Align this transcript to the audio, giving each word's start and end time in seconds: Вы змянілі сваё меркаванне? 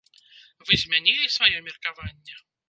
Вы 0.69 0.79
змянілі 0.83 1.27
сваё 1.35 1.61
меркаванне? 1.69 2.41